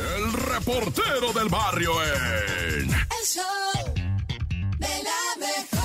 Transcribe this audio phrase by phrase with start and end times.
[0.00, 2.90] El reportero del barrio en...
[2.90, 3.94] El show
[4.78, 5.80] de la mejor.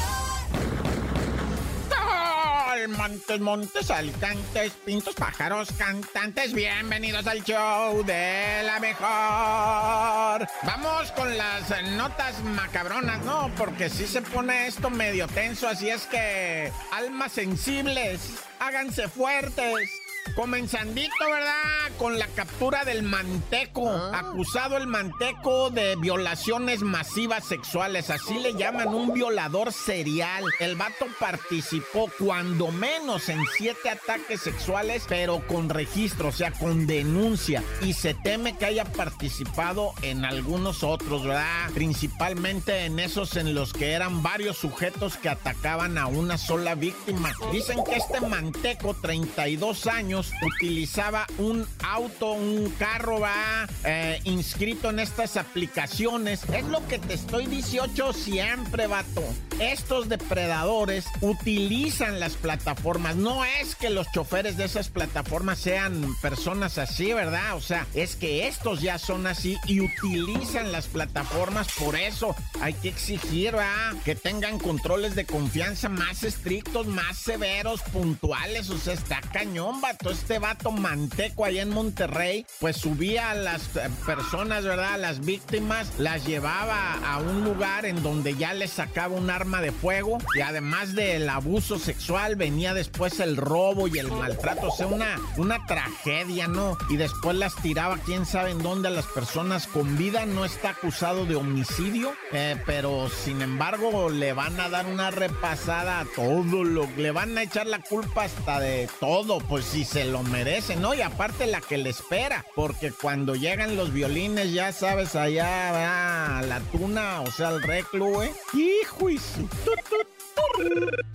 [2.87, 10.47] Montes, montes, alcantes, pintos, pájaros, cantantes, bienvenidos al show de la mejor.
[10.63, 13.51] Vamos con las notas macabronas, ¿no?
[13.57, 18.19] Porque si se pone esto medio tenso, así es que almas sensibles,
[18.59, 19.89] háganse fuertes.
[20.33, 21.97] Comenzandito, ¿verdad?
[21.97, 23.89] Con la captura del manteco.
[23.89, 28.09] Acusado el manteco de violaciones masivas sexuales.
[28.09, 30.43] Así le llaman un violador serial.
[30.59, 36.85] El vato participó cuando menos en siete ataques sexuales, pero con registro, o sea, con
[36.85, 37.63] denuncia.
[37.81, 41.69] Y se teme que haya participado en algunos otros, ¿verdad?
[41.73, 47.33] Principalmente en esos en los que eran varios sujetos que atacaban a una sola víctima.
[47.51, 54.99] Dicen que este manteco, 32 años, utilizaba un auto, un carro, va eh, inscrito en
[54.99, 56.43] estas aplicaciones.
[56.53, 59.23] Es lo que te estoy 18 siempre, vato.
[59.59, 63.15] Estos depredadores utilizan las plataformas.
[63.15, 67.55] No es que los choferes de esas plataformas sean personas así, ¿verdad?
[67.55, 71.67] O sea, es que estos ya son así y utilizan las plataformas.
[71.79, 73.93] Por eso hay que exigir, ¿verdad?
[74.03, 78.69] Que tengan controles de confianza más estrictos, más severos, puntuales.
[78.69, 83.75] O sea, está cañón, vato este vato manteco allá en Monterrey, pues subía a las
[83.75, 84.93] eh, personas, ¿verdad?
[84.93, 89.61] A las víctimas, las llevaba a un lugar en donde ya les sacaba un arma
[89.61, 94.75] de fuego y además del abuso sexual venía después el robo y el maltrato, o
[94.75, 96.77] sea, una, una tragedia, ¿no?
[96.89, 100.71] Y después las tiraba quién sabe en dónde a las personas con vida, no está
[100.71, 106.63] acusado de homicidio, eh, pero sin embargo le van a dar una repasada a todo
[106.63, 110.75] lo, le van a echar la culpa hasta de todo, pues si se lo merece,
[110.75, 110.93] ¿no?
[110.93, 116.41] Y aparte la que le espera, porque cuando llegan los violines, ya sabes, allá va
[116.41, 118.33] la tuna, o sea, el reclu, ¿eh?
[118.53, 119.17] Hijo y.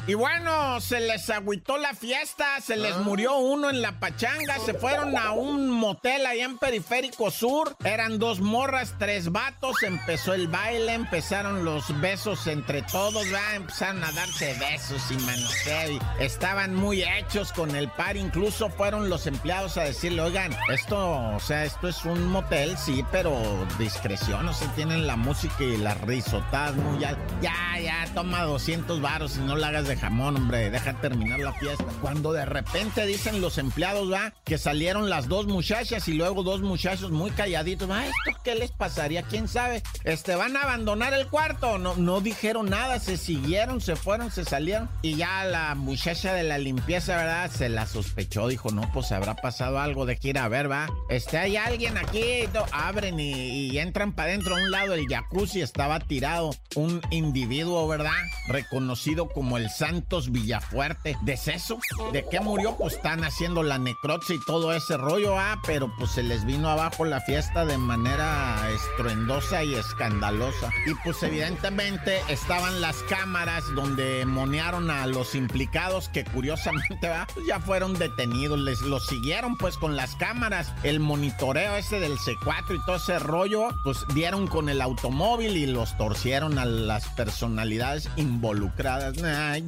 [0.07, 4.75] Y bueno, se les agüitó la fiesta, se les murió uno en la pachanga, se
[4.75, 10.49] fueron a un motel allá en Periférico Sur, eran dos morras, tres vatos, empezó el
[10.49, 13.55] baile, empezaron los besos entre todos, ¿verdad?
[13.57, 19.27] empezaron a darse besos y manoseo, estaban muy hechos con el par, incluso fueron los
[19.27, 20.99] empleados a decirle, oigan, esto,
[21.37, 23.39] o sea, esto es un motel, sí, pero
[23.79, 29.01] discreción, o sea, tienen la música y las risotadas muy al- ya, ya, toma 200
[29.11, 31.85] varos y no la hagas de jamón, hombre, deja terminar la fiesta.
[32.01, 36.61] Cuando de repente dicen los empleados, va, que salieron las dos muchachas y luego dos
[36.61, 39.23] muchachos muy calladitos, va, ¿esto qué les pasaría?
[39.23, 39.83] ¿Quién sabe?
[40.05, 41.79] Este, ¿van a abandonar el cuarto?
[41.79, 46.45] No, no dijeron nada, se siguieron, se fueron, se salieron y ya la muchacha de
[46.45, 47.51] la limpieza, ¿verdad?
[47.51, 50.89] Se la sospechó, dijo, no, pues habrá pasado algo de que a ver, va.
[51.09, 53.33] Este, hay alguien aquí, No, abren y,
[53.71, 54.55] y entran para adentro.
[54.55, 58.13] A un lado el jacuzzi estaba tirado un individuo, ¿verdad?
[58.47, 59.00] Reconocido
[59.33, 61.17] como el Santos Villafuerte.
[61.23, 61.79] ¿Deceso?
[62.13, 62.77] ¿De qué murió?
[62.77, 66.69] Pues están haciendo la necropsia y todo ese rollo, ah, pero pues se les vino
[66.69, 70.71] abajo la fiesta de manera estruendosa y escandalosa.
[70.87, 77.27] Y pues evidentemente estaban las cámaras donde monearon a los implicados que curiosamente ¿verdad?
[77.33, 82.19] Pues, ya fueron detenidos, les los siguieron pues con las cámaras, el monitoreo ese del
[82.19, 87.09] C4 y todo ese rollo, pues dieron con el automóvil y los torcieron a las
[87.09, 88.90] personalidades involucradas.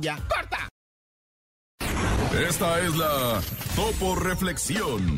[0.01, 0.69] Ya, corta.
[2.49, 3.41] Esta es la
[3.77, 5.17] Topo Reflexión.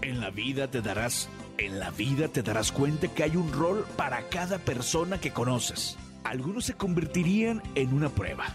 [0.00, 1.28] En la vida te darás,
[1.58, 5.98] en la vida te darás cuenta que hay un rol para cada persona que conoces.
[6.24, 8.46] Algunos se convertirían en una prueba,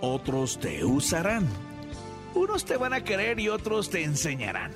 [0.00, 1.48] otros te usarán.
[2.36, 4.70] Unos te van a querer y otros te enseñarán.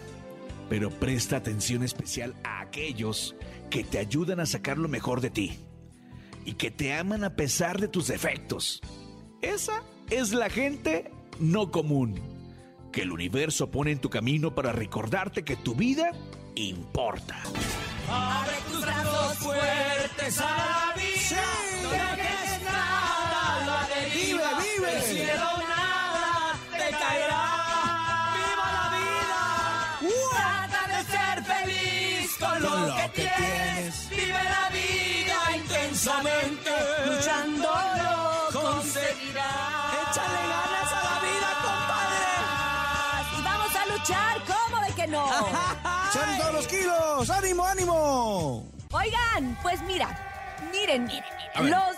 [0.69, 3.37] Pero presta atención especial a aquellos
[3.71, 5.68] que te ayudan a sacar lo mejor de ti
[6.49, 8.81] y que te aman a pesar de tus defectos.
[9.43, 12.19] Esa es la gente no común
[12.91, 16.11] que el universo pone en tu camino para recordarte que tu vida
[16.55, 17.37] importa.
[18.09, 21.43] Abre tus brazos fuertes a la vida.
[21.83, 24.49] No dejes nada lo deriva.
[24.59, 24.91] Vive, vive.
[24.91, 27.45] Del cielo nada te caerá.
[28.39, 30.25] ¡Viva la vida!
[30.31, 34.09] Trata de ser feliz con lo, lo que, que tienes.
[34.09, 34.98] Vive la vida
[35.99, 36.71] intensamente.
[37.07, 40.11] Luchándolo conseguirás.
[40.11, 41.51] Échale ganas a la vida,
[43.37, 45.27] Y vamos a luchar, ¿cómo de que no?
[46.11, 47.31] ¡Echan todos los kilos!
[47.31, 48.67] ¡Ánimo, ánimo!
[48.93, 50.09] Oigan, pues mira,
[50.71, 51.25] miren, miren,
[51.57, 51.71] miren.
[51.71, 51.97] Los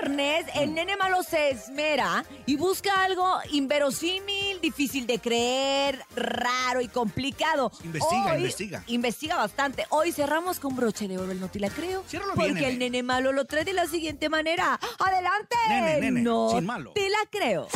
[0.00, 6.88] viernes, el nene malo se esmera y busca algo inverosímil, difícil de creer, raro y
[6.88, 7.70] complicado.
[7.84, 8.84] Investiga, Hoy- investiga.
[8.86, 9.84] Investiga bastante.
[9.90, 12.02] Hoy cerramos con broche de oro el no te la creo.
[12.08, 12.90] Ciérralo porque bien, el nene.
[12.90, 14.78] nene malo lo trae de la siguiente manera.
[14.98, 15.56] ¡Adelante!
[15.68, 16.92] Nene, nene, no sin malo.
[16.94, 17.68] te la creo.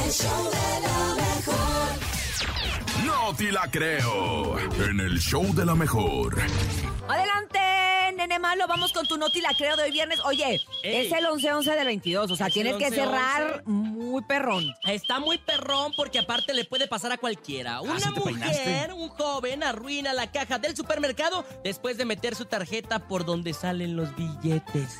[3.04, 4.58] No te la creo.
[4.58, 6.36] En el show de la mejor.
[7.08, 7.58] Adelante,
[8.16, 10.18] nene malo, vamos con tu noti la creo de hoy viernes.
[10.24, 11.06] Oye, Ey.
[11.06, 12.94] es el 11-11 del 22, o sea, Es tienes que 11-11.
[12.94, 14.64] cerrar muy perrón.
[14.84, 17.80] Está muy perrón porque aparte le puede pasar a cualquiera.
[17.80, 18.92] Una Ah, ¿sí te mujer, peinaste?
[18.94, 23.96] un joven, arruina la caja del supermercado después de meter su tarjeta por donde salen
[23.96, 24.98] los billetes.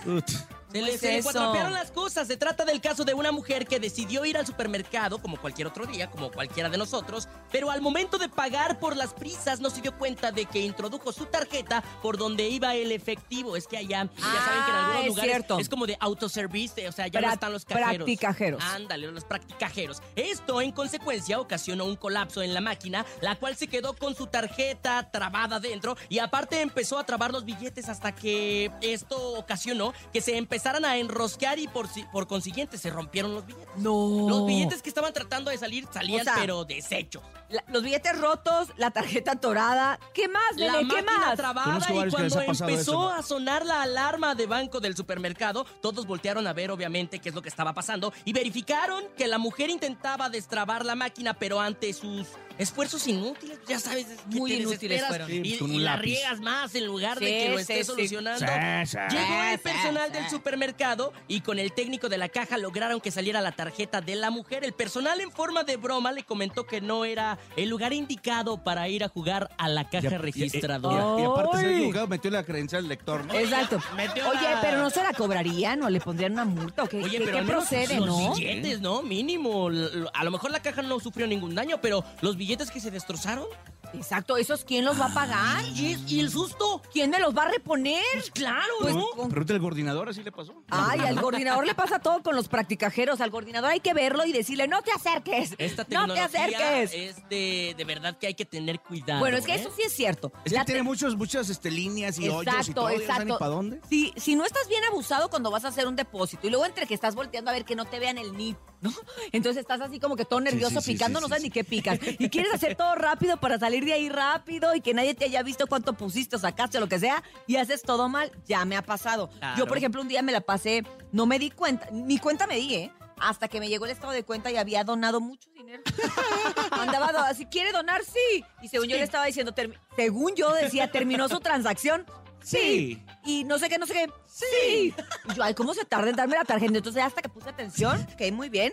[0.73, 1.31] Se ¿Cómo le, se le eso?
[1.33, 2.27] cuatropearon las cosas.
[2.27, 5.87] Se trata del caso de una mujer que decidió ir al supermercado, como cualquier otro
[5.87, 9.81] día, como cualquiera de nosotros, pero al momento de pagar por las prisas no se
[9.81, 13.57] dio cuenta de que introdujo su tarjeta por donde iba el efectivo.
[13.57, 15.59] Es que allá, ya saben que en Ah, algunos es lugares cierto.
[15.59, 17.97] es como de autoservice, o sea, ya no están los cajeros.
[17.97, 18.63] practicajeros.
[18.65, 20.03] Ándale, los practicajeros.
[20.17, 24.27] Esto, en consecuencia, ocasionó un colapso en la máquina, la cual se quedó con su
[24.27, 30.21] tarjeta trabada dentro y aparte empezó a trabar los billetes hasta que esto ocasionó que
[30.21, 33.69] se empezaran a enroscar y por, si- por consiguiente se rompieron los billetes.
[33.77, 34.27] No.
[34.29, 37.23] Los billetes que estaban tratando de salir salían O sea, pero deshechos.
[37.49, 40.01] La- los billetes rotos, la tarjeta atorada.
[40.15, 40.79] ¿Qué más, La?
[40.79, 41.37] ¿Qué máquina más?
[41.37, 43.09] trabada y cuando empezó eso.
[43.11, 47.35] a sonar la alarma de banco del supermercado, todos voltearon a ver obviamente qué es
[47.35, 51.93] lo que estaba pasando y verificaron que la mujer intentaba destrabar la máquina, pero ante
[51.93, 52.27] sus
[52.59, 55.29] esfuerzos inútiles, ya sabes, es que Muy te inútiles fueron.
[55.29, 57.79] Sí, pues, y, y la riegas más en lugar de Sí, que lo sí, estés
[57.79, 57.85] sí.
[57.85, 58.47] solucionando.
[58.47, 58.99] Sí, sí.
[59.17, 63.11] Llegó el personal sí, del supermercado y con el técnico de la caja lograron que
[63.11, 64.65] saliera la tarjeta de la mujer.
[64.65, 68.89] El personal en forma de broma le comentó que no era el lugar indicado para
[68.89, 71.17] ir a jugar a la caja Y a- registradora.
[71.19, 73.35] Y, y aparte se equivocado, metió la credencial del lector, ¿no?
[73.35, 73.79] Exacto.
[73.97, 77.03] Metió Oye, la- pero no se la cobrarían o le pondrían una multa o qué,
[77.03, 78.35] Oye, qué- pero qué al menos procede, los ¿no?
[78.35, 79.03] billetes, ¿no?
[79.03, 79.69] Mínimo.
[80.15, 83.47] A lo mejor la caja no sufrió ningún daño, pero los billetes que se destrozaron.
[83.95, 85.65] Exacto, ¿esos quién los va a pagar?
[85.75, 86.83] ¿Y, y el susto?
[86.93, 88.03] ¿Quién me los va a reponer?
[88.13, 89.07] Pues claro, Pues, ¿no?
[89.17, 90.63] con- Pregúntale al coordinador, así le pasó.
[90.69, 93.21] Ay, al coordinador le pasa todo con los practicajeros.
[93.21, 95.55] Al coordinador hay que verlo y decirle, no te acerques.
[95.59, 96.93] Esta no te acerques.
[96.93, 99.21] es de, de verdad que hay que tener cuidado.
[99.21, 99.61] Bueno, es que ¿eh?
[99.61, 100.33] eso sí es cierto.
[100.45, 102.89] Es La que tiene te- muchos, muchas este, líneas y hoyos y Exacto, todo.
[102.91, 103.25] no exacto.
[103.25, 103.81] ni para dónde?
[103.89, 106.87] Si, si no estás bien abusado cuando vas a hacer un depósito y luego entre
[106.87, 108.93] que estás volteando a ver que no te vean el NIP, ¿no?
[109.33, 111.49] Entonces estás así como que todo nervioso sí, sí, picando, sí, no sabes sí.
[111.49, 111.99] ni qué picas.
[112.19, 115.43] Y quieres hacer todo rápido para salir de ahí rápido y que nadie te haya
[115.43, 118.33] visto cuánto pusiste o sacaste o lo que sea y haces todo mal.
[118.47, 119.29] Ya me ha pasado.
[119.31, 119.59] Claro.
[119.59, 122.57] Yo, por ejemplo, un día me la pasé, no me di cuenta, ni cuenta me
[122.57, 122.93] di, ¿eh?
[123.19, 125.83] Hasta que me llegó el estado de cuenta y había donado mucho dinero.
[126.71, 128.45] Andaba, si quiere donar, sí.
[128.63, 129.55] Y según yo le estaba diciendo,
[129.97, 132.05] según yo decía, terminó su transacción.
[132.43, 133.03] Sí.
[133.25, 134.07] Y no sé qué, no sé qué.
[134.27, 134.95] Sí.
[135.29, 136.77] Y yo, ay, ¿cómo se tarda en darme la tarjeta?
[136.77, 138.73] Entonces, hasta que puse atención, quedé muy bien.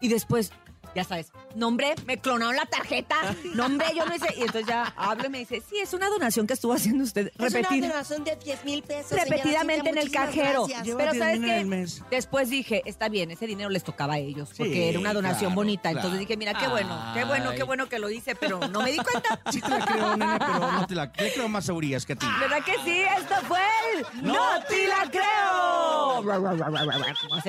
[0.00, 0.52] Y después,
[0.94, 3.16] ya sabes, nombre, me clonaron la tarjeta.
[3.54, 4.28] Nombre, yo no hice.
[4.36, 7.32] Y entonces ya hablo y me dice, sí, es una donación que estuvo haciendo usted.
[7.36, 7.88] Repetida.
[7.88, 9.12] donación de 10 mil pesos.
[9.12, 10.66] Repetidamente en el cajero.
[10.66, 11.86] Pero 10 ¿sabes qué?
[12.10, 15.50] Después dije, está bien, ese dinero les tocaba a ellos, porque Sí, era una donación
[15.50, 15.82] claro, bonita.
[15.82, 15.98] claro.
[15.98, 18.92] Entonces dije, mira, qué bueno, qué bueno, qué bueno que lo hice, pero no me
[18.92, 19.40] di cuenta.
[19.52, 22.14] Sí te la creo, nene, pero no te la le creo más a Urias que
[22.14, 22.26] a ti.
[22.40, 23.02] ¿Verdad que sí?
[23.18, 23.60] Esto fue
[23.94, 26.22] el ¡No te la creo!
[27.28, 27.40] ¿Cómo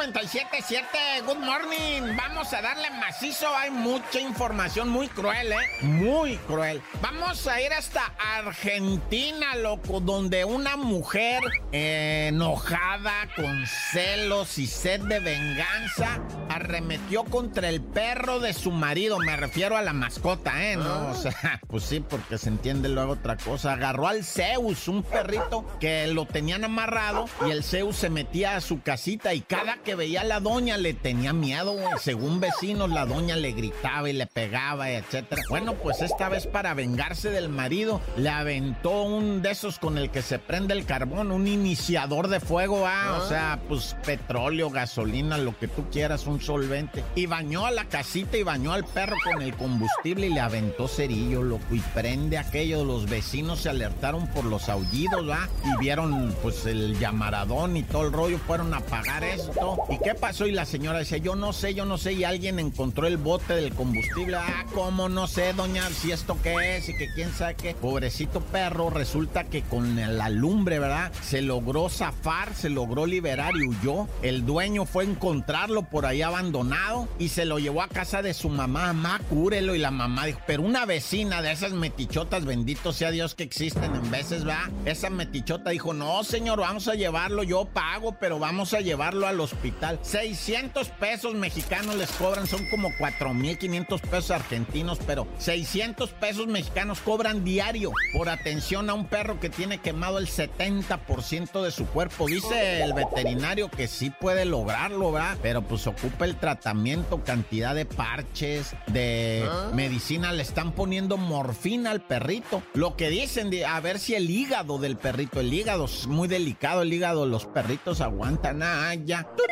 [0.00, 1.26] 97.7.
[1.26, 2.16] Good morning.
[2.16, 3.54] Vamos a darle macizo.
[3.54, 5.56] Hay mucha información muy cruel, ¿eh?
[5.82, 6.80] Muy cruel.
[7.02, 11.42] Vamos a ir hasta Argentina, loco, donde una mujer
[11.72, 19.18] eh, enojada, con celos y sed de venganza, arremetió contra el perro de su marido.
[19.18, 20.76] Me refiero a la mascota, ¿eh?
[20.76, 23.74] No, o sea, pues sí, porque se entiende luego otra cosa.
[23.74, 28.62] Agarró al Zeus, un perrito que lo tenían amarrado y el Zeus se metía a
[28.62, 31.94] su casita y cada que veía a la doña le tenía miedo, güey.
[32.00, 35.42] Según vecinos, la doña le gritaba y le pegaba, etcétera.
[35.48, 40.10] Bueno, pues esta vez para vengarse del marido, le aventó un de esos con el
[40.10, 45.38] que se prende el carbón, un iniciador de fuego, ah, o sea, pues petróleo, gasolina,
[45.38, 47.04] lo que tú quieras, un solvente.
[47.14, 50.88] Y bañó a la casita y bañó al perro con el combustible y le aventó
[50.88, 52.84] cerillo, loco, y prende aquello.
[52.84, 55.48] Los vecinos se alertaron por los aullidos, ¿va?
[55.64, 59.69] Y vieron, pues, el llamaradón y todo el rollo, fueron a apagar esto.
[59.88, 60.46] ¿Y qué pasó?
[60.46, 63.54] Y la señora decía, yo no sé, yo no sé, y alguien encontró el bote
[63.54, 64.36] del combustible.
[64.36, 65.88] Ah, ¿cómo no sé, doña?
[65.90, 67.74] Si esto qué es y que quién sabe qué.
[67.74, 71.12] Pobrecito perro, resulta que con la lumbre, ¿verdad?
[71.22, 74.08] Se logró zafar, se logró liberar y huyó.
[74.22, 78.34] El dueño fue a encontrarlo por ahí abandonado y se lo llevó a casa de
[78.34, 78.92] su mamá.
[78.92, 79.74] Mamá, cúrelo.
[79.74, 83.94] Y la mamá dijo, pero una vecina de esas metichotas, bendito sea Dios que existen
[83.94, 84.70] en veces, ¿va?
[84.84, 89.40] Esa metichota dijo, no, señor, vamos a llevarlo, yo pago, pero vamos a llevarlo al
[89.60, 89.98] hospital.
[90.02, 97.44] 600 pesos mexicanos les cobran, son como 4.500 pesos argentinos, pero 600 pesos mexicanos cobran
[97.44, 102.26] diario por atención a un perro que tiene quemado el 70% de su cuerpo.
[102.26, 105.36] Dice el veterinario que sí puede lograrlo, ¿verdad?
[105.42, 112.00] Pero pues ocupa el tratamiento, cantidad de parches, de medicina, le están poniendo morfina al
[112.00, 112.62] perrito.
[112.74, 116.28] Lo que dicen, de, a ver si el hígado del perrito, el hígado es muy
[116.28, 119.24] delicado, el hígado, los perritos aguantan, ah, ya.
[119.36, 119.49] Tut.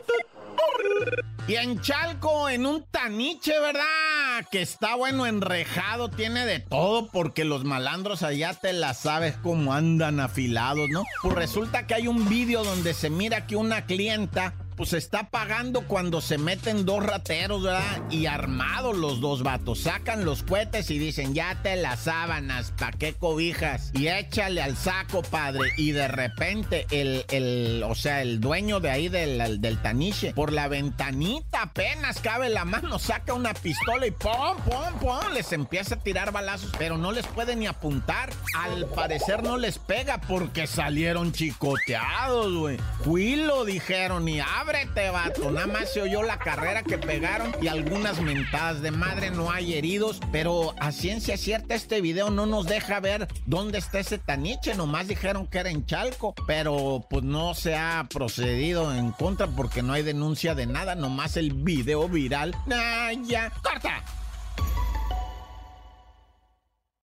[1.46, 4.46] Y en Chalco, en un taniche, ¿verdad?
[4.50, 9.72] Que está bueno enrejado, tiene de todo, porque los malandros allá te la sabes cómo
[9.72, 11.04] andan afilados, ¿no?
[11.22, 15.82] Pues resulta que hay un vídeo donde se mira que una clienta pues está pagando
[15.88, 18.00] cuando se meten dos rateros, ¿verdad?
[18.10, 19.80] Y armados los dos vatos.
[19.80, 23.90] Sacan los cohetes y dicen, ya te las sábanas, ¿pa' qué cobijas?
[23.92, 25.72] Y échale al saco, padre.
[25.76, 30.52] Y de repente el, el o sea, el dueño de ahí del, del taniche, por
[30.52, 35.32] la ventanita apenas cabe la mano, saca una pistola y ¡pum, pum, pum!
[35.34, 38.30] Les empieza a tirar balazos, pero no les puede ni apuntar.
[38.56, 42.78] Al parecer no les pega porque salieron chicoteados, güey.
[43.02, 45.50] Cuilo, dijeron, y ábrete, vato.
[45.50, 49.30] Nada más se oyó la carrera que pegaron y algunas mentadas de madre.
[49.30, 54.00] No hay heridos, pero a ciencia cierta este video no nos deja ver dónde está
[54.00, 54.74] ese taniche.
[54.74, 59.82] Nomás dijeron que era en Chalco, pero pues no se ha procedido en contra porque
[59.82, 60.94] no hay denuncia de nada.
[60.94, 62.54] Nomás el video viral.
[62.70, 63.50] Ah, ya.
[63.62, 64.04] ¡Corta!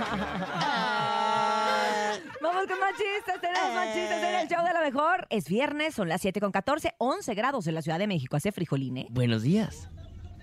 [2.41, 5.27] Vamos con más chistes, tenemos más chistes en el show de la mejor.
[5.31, 8.37] Es viernes, son las 7 con 14, 11 grados en la Ciudad de México.
[8.37, 9.07] Hace frijoline.
[9.11, 9.89] Buenos días.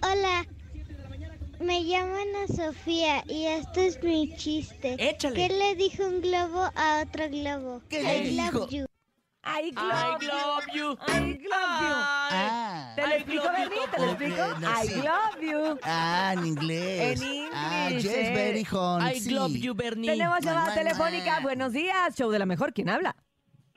[0.04, 0.46] Hola,
[1.60, 4.96] me llamo Ana Sofía y este es mi chiste.
[4.98, 5.36] Échale.
[5.36, 7.82] ¿Qué le dijo un globo a otro globo?
[7.88, 8.68] ¿Qué le I love dijo?
[8.70, 8.86] you.
[9.44, 10.98] I I love love you.
[11.08, 11.50] I love you.
[11.52, 13.88] Ah, ¿Te lo explico, Bernie?
[13.92, 14.60] ¿Te lo explico?
[14.60, 14.96] No, I sí.
[15.02, 15.80] love you.
[15.84, 17.22] ah, en inglés.
[17.22, 18.34] En Ah, inglés, yes, eh.
[18.36, 19.32] very I sí.
[19.32, 20.12] love you, Bernie.
[20.12, 21.40] Tenemos llamada telefónica.
[21.40, 22.72] Buenos días, show de la mejor.
[22.74, 23.16] ¿Quién habla?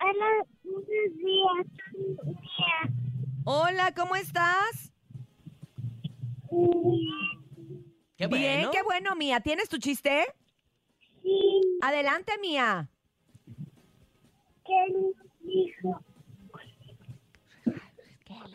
[0.01, 1.67] Hola, buenos días.
[3.45, 4.93] Hola, ¿cómo estás?
[8.17, 9.41] Qué Bien, qué bueno, Mía.
[9.41, 10.25] ¿Tienes tu chiste?
[11.23, 12.89] Sí, Adelante, Mía.
[14.67, 14.73] ¿qué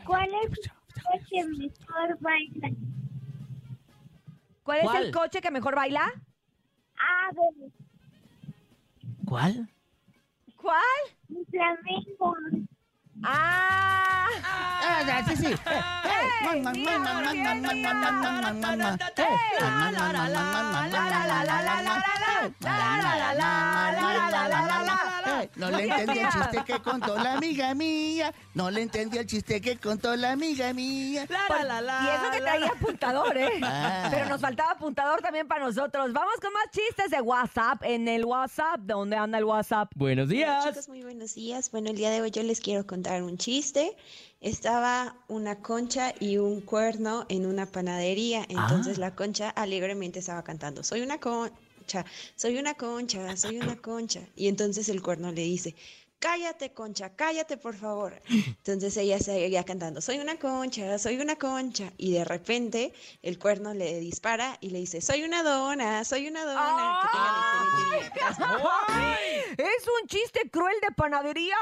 [0.06, 0.52] ¿Cuál es
[1.14, 2.70] el que mejor baila?
[4.64, 5.04] ¿Cuál, es ¿Cuál?
[5.06, 6.12] el coche que mejor baila?
[6.98, 7.72] Ave,
[9.26, 9.70] ¿Cuál?
[10.56, 10.82] ¿Cuál?
[11.30, 12.36] un flamenco.
[13.24, 14.28] ¡Ah!
[15.36, 15.56] sí.
[25.56, 28.34] No le entendí el chiste que contó la amiga mía.
[28.54, 31.28] No le entendí el chiste que contó la amiga mía.
[31.30, 33.62] Y eso que traía apuntador, ¿eh?
[34.10, 36.14] Pero nos faltaba apuntador también para nosotros.
[36.14, 38.80] Vamos con más chistes de WhatsApp en el WhatsApp.
[38.82, 39.92] ¿Dónde anda el WhatsApp?
[39.96, 40.66] Buenos días.
[40.66, 41.70] Chicos, muy buenos días.
[41.72, 43.96] Bueno, el día de hoy yo les quiero contar un chiste
[44.42, 48.46] estaba una concha y un cuerno en una panadería.
[48.48, 52.06] Entonces la concha alegremente estaba cantando, soy una concha,
[52.36, 54.30] soy una concha, soy una concha.
[54.36, 55.76] Y entonces el cuerno le dice,
[56.20, 58.22] cállate concha, cállate por favor.
[58.30, 61.92] Entonces ella seguía cantando, soy una concha, soy una concha.
[61.98, 66.46] Y de repente el cuerno le dispara y le dice, soy una dona, soy una
[66.46, 67.10] dona.
[69.58, 71.58] Es un chiste cruel de panadería.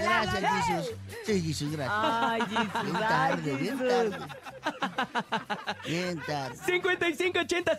[0.00, 0.94] Gracias, Jesús.
[1.24, 1.98] Sí, Jesús, gracias.
[2.02, 2.82] Ay, Jesús.
[2.82, 4.18] Bien tarde, bien tarde.
[5.86, 6.56] Bien tarde.
[6.66, 7.78] 5580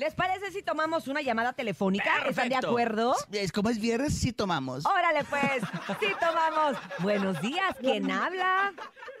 [0.00, 2.10] ¿Les parece si tomamos una llamada telefónica?
[2.26, 3.14] ¿Están de acuerdo?
[3.32, 4.86] Es como es viernes, sí tomamos.
[4.86, 5.62] Órale, pues,
[6.00, 6.78] sí tomamos.
[7.00, 8.72] Buenos días, ¿quién habla?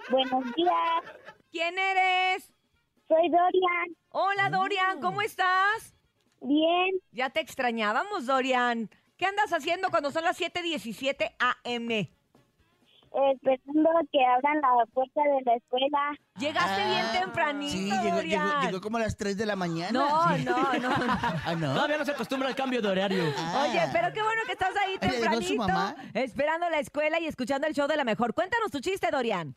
[0.08, 1.02] Buenos días,
[1.52, 2.50] ¿Quién eres?
[3.06, 3.94] soy Dorian.
[4.08, 5.92] Hola, Dorian, ¿cómo estás?
[6.40, 8.88] Bien, Ya te extrañábamos, Dorian.
[9.18, 12.08] ¿Qué andas haciendo cuando son las 7:17 AM?
[13.12, 16.12] Esperando que abran la puerta de la escuela.
[16.38, 18.66] Llegaste bien Ah, tempranito, Sí, llegó, llegó, Dorian.
[18.66, 19.90] llegó como a las 3 de la mañana.
[19.92, 20.44] No, Sí.
[20.44, 20.90] no, no.
[21.46, 21.74] Ah, no.
[21.74, 23.24] Todavía no se acostumbra al cambio de horario.
[23.38, 23.66] Ah.
[23.68, 25.96] Oye, pero qué bueno que estás ahí ¿Le llegó su tempranito, mamá?
[26.14, 28.32] esperando la escuela y escuchando el show de la mejor.
[28.34, 29.56] Cuéntanos tu chiste, Dorian.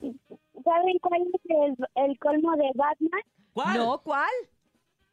[0.00, 3.20] ¿Saben cuál es el, el colmo de Batman?
[3.52, 3.78] ¿Cuál?
[3.78, 4.30] No, ¿cuál?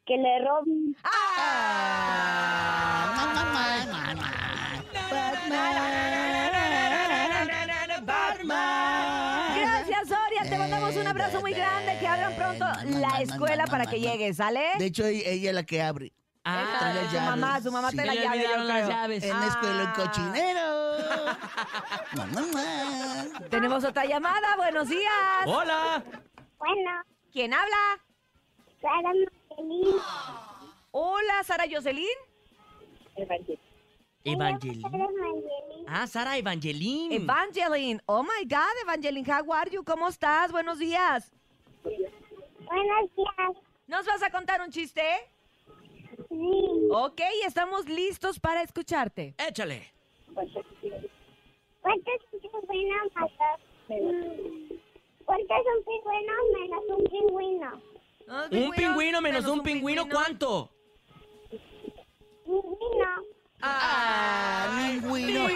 [0.04, 0.96] Que le roben.
[1.04, 4.14] Ah, mamá, mamá, mamá.
[4.14, 4.41] Batman.
[11.32, 11.98] Abrazo muy grande.
[11.98, 12.64] Que abran pronto
[12.98, 14.62] la escuela para que llegues, ¿sale?
[14.78, 16.12] De hecho, ella ella es la que abre.
[16.44, 17.96] Las tu mamá, su mamá Sí.
[17.98, 19.22] te la llave, yo las llaves.
[19.22, 19.94] En la escuela, un Ah.
[19.94, 20.92] cochinero.
[23.50, 24.56] Tenemos otra llamada.
[24.56, 25.12] Buenos días.
[25.46, 26.02] Hola.
[26.58, 26.90] Bueno,
[27.32, 27.76] ¿Quién habla?
[28.80, 29.96] Sara Marcelín.
[30.90, 32.06] Hola, Sara Jocelyn.
[34.24, 34.84] Evangeline.
[35.86, 37.12] Ah, Sara Evangeline.
[37.12, 38.00] Evangeline.
[38.06, 39.82] Oh my God, Evangeline, how are you?
[39.84, 40.52] ¿Cómo estás?
[40.52, 41.32] Buenos días.
[41.82, 43.56] Buenos días.
[43.86, 45.02] ¿Nos vas a contar un chiste?
[46.28, 46.88] Sí.
[46.92, 49.34] Ok, estamos listos para escucharte.
[49.38, 49.92] Échale.
[50.32, 53.60] ¿Cuántos pingüinos matas?
[55.24, 57.82] ¿Cuántos son pingüinos menos un pingüino?
[58.50, 60.70] Un pingüino menos un pingüino, ¿cuánto?
[62.44, 63.31] Pingüino.
[63.62, 65.46] Ah, ningüino.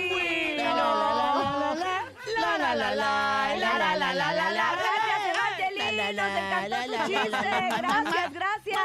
[7.76, 8.80] Gracias, gracias.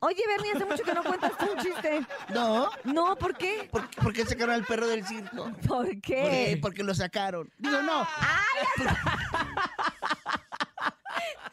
[0.00, 2.00] Oye, Bernie, hace mucho que no cuentas tú un chiste.
[2.30, 2.70] ¿No?
[2.84, 3.68] No, ¿por qué?
[3.70, 5.52] ¿Por, por qué sacaron al perro del circo?
[5.66, 6.22] ¿Por qué?
[6.22, 7.50] Porque, porque lo sacaron.
[7.58, 8.06] Digo, no.
[8.18, 8.86] ¡Ay,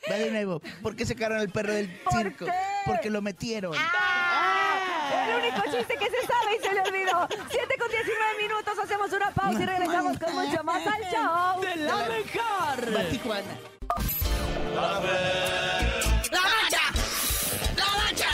[0.10, 0.62] Va de nuevo.
[0.82, 2.45] ¿Por qué sacaron al perro del ¿Por circo?
[2.45, 2.54] Qué?
[2.86, 3.73] Porque lo metieron.
[3.78, 4.27] ¡Ah!
[5.50, 7.28] Único chiste que se sabe y se le olvidó.
[7.50, 11.62] 7 con 19 minutos, hacemos una pausa y regresamos con mucho más al show.
[11.62, 12.92] ¡De la mejor!
[16.32, 16.84] ¡La bacha!
[17.76, 18.32] ¡La bacha!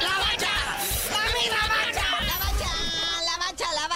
[0.00, 0.54] ¡La bacha!
[1.10, 2.06] ¡La misma bacha!
[3.24, 3.88] La bacha, la.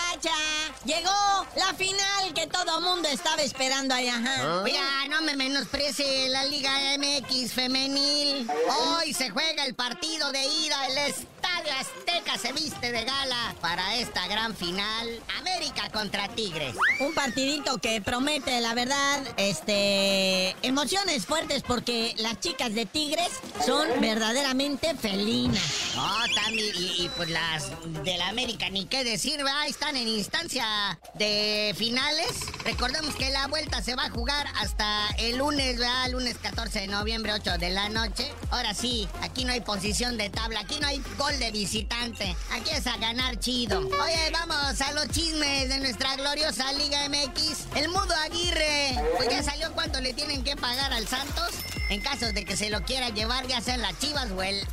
[0.85, 4.17] Llegó la final que todo mundo estaba esperando allá.
[4.17, 4.63] ajá.
[4.63, 8.47] Oiga, no me menosprecie la Liga MX femenil.
[8.69, 10.87] Hoy se juega el partido de ida.
[10.89, 10.99] El
[11.45, 15.21] Estadio Azteca se viste de gala para esta gran final.
[15.39, 16.75] América contra Tigres.
[17.01, 20.57] Un partidito que promete, la verdad, este...
[20.63, 23.29] Emociones fuertes porque las chicas de Tigres
[23.65, 25.61] son verdaderamente felinas.
[25.95, 27.71] No, también, y, y, pues las
[28.03, 29.67] de la América, ni qué decir, ¿verdad?
[29.69, 32.31] Están en instancia de finales.
[32.65, 36.09] Recordemos que la vuelta se va a jugar hasta el lunes, ¿verdad?
[36.11, 38.33] Lunes 14 de noviembre, 8 de la noche.
[38.51, 42.37] Ahora sí, aquí no hay posición de tabla, aquí no hay gol de visitante.
[42.53, 43.81] Aquí es a ganar chido.
[43.81, 47.77] Oye, vamos a los chismes de nuestra gloriosa Liga MX.
[47.77, 51.51] El Mudo Aguirre, pues ya salió cuánto le tienen que pagar al Santos
[51.91, 54.67] en caso de que se lo quiera llevar ya sea las Chivas o el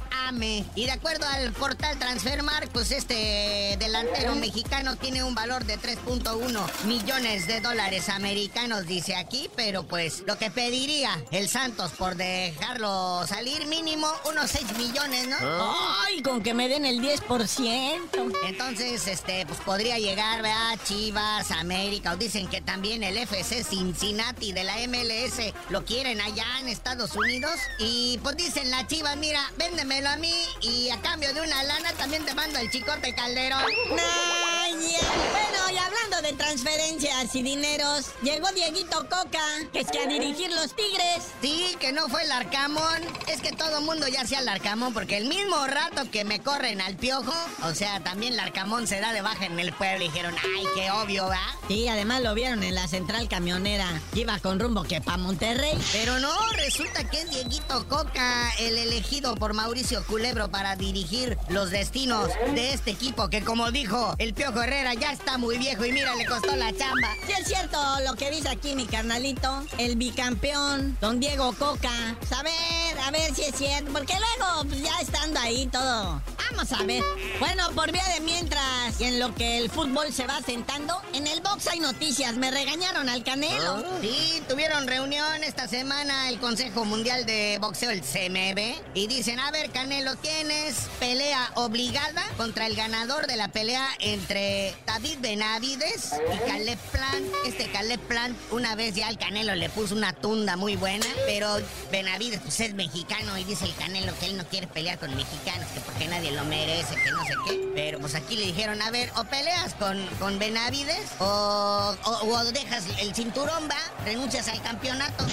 [0.75, 6.86] Y de acuerdo al portal Transfermarkt, pues este delantero mexicano tiene un valor de 3.1
[6.86, 13.25] millones de dólares americanos, dice aquí, pero pues lo que pediría el Santos por dejarlo
[13.27, 15.75] salir mínimo unos 6 millones, ¿no?
[16.05, 18.34] Ay, con que me den el 10%.
[18.45, 20.79] Entonces, este, pues podría llegar, ¿verdad?
[20.86, 26.45] Chivas, América, o dicen que también el FC Cincinnati de la MLS lo quieren allá
[26.62, 27.60] en Estados Unidos.
[27.79, 31.93] Y pues dicen las Chivas, mira, véndemelo a mí y a cambio de una lana
[31.93, 33.63] también te mando el chicote Calderón.
[33.89, 35.00] Nah, ya
[35.32, 40.52] Bueno, y hablando de transferencias y dineros, llegó Dieguito Coca, que es que a dirigir
[40.52, 41.24] los Tigres.
[41.41, 43.02] Sí, que no fue el Arcamón.
[43.28, 46.82] Es que todo mundo ya hacía el Arcamón, porque el mismo rato que me corren
[46.82, 50.08] al piojo, o sea, también el Arcamón se da de baja en el pueblo y
[50.08, 51.41] dijeron, ay, qué obvio, ¿va?
[51.67, 53.88] Sí, además lo vieron en la central camionera.
[54.13, 55.78] Iba con rumbo que pa' Monterrey.
[55.93, 61.71] Pero no, resulta que es Dieguito Coca, el elegido por Mauricio Culebro para dirigir los
[61.71, 65.91] destinos de este equipo que como dijo el Piojo Herrera ya está muy viejo y
[65.91, 67.15] mira le costó la chamba.
[67.25, 72.15] Sí es cierto lo que dice aquí mi carnalito, el bicampeón, don Diego Coca.
[72.19, 76.21] Pues, a ver, a ver si es cierto, porque luego pues, ya estando ahí todo.
[76.51, 77.03] Vamos a ver.
[77.39, 81.27] Bueno, por vía de mientras y en lo que el fútbol se va sentando, en
[81.27, 82.35] el box hay noticias.
[82.35, 83.83] Me regañaron al Canelo.
[84.01, 88.59] Sí, tuvieron reunión esta semana el Consejo Mundial de Boxeo, el CMB,
[88.93, 89.90] y dicen, a ver, Canelo,
[90.21, 97.25] tienes pelea obligada contra el ganador de la pelea entre David Benavides y Caleb Plant.
[97.45, 101.58] Este Caleb Plant, una vez ya el Canelo le puso una tunda muy buena, pero
[101.91, 105.67] Benavides pues es mexicano y dice el Canelo que él no quiere pelear con mexicanos,
[105.73, 107.71] que porque nadie lo merece, que no sé qué.
[107.75, 112.43] Pero pues aquí le dijeron, a ver, o peleas con, con Benavides o, o, o
[112.45, 115.25] dejas el cinturón, va, renuncias al campeonato.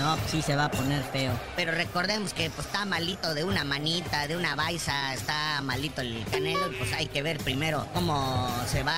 [0.00, 1.38] No, sí se va a poner feo.
[1.56, 6.24] Pero recordemos que pues está malito de una manita, de una baisa, está malito el
[6.30, 8.96] canelo, y pues hay que ver primero cómo se va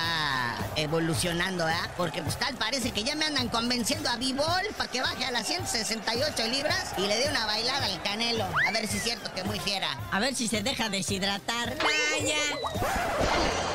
[0.77, 1.91] evolucionando, ¿verdad?
[1.97, 5.31] Porque pues tal parece que ya me andan convenciendo a Bibol para que baje a
[5.31, 8.45] las 168 libras y le dé una bailada al canelo.
[8.65, 9.89] A ver si es cierto que muy fiera.
[10.09, 11.75] A ver si se deja deshidratar.
[11.79, 13.72] Vaya.